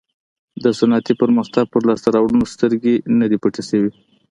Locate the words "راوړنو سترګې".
2.15-2.95